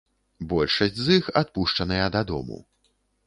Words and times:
Большасць 0.51 1.01
з 1.07 1.19
іх 1.19 1.29
адпушчаныя 1.43 2.05
дадому. 2.17 2.57